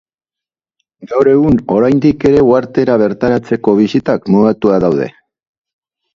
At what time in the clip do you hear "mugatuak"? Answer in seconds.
4.37-4.83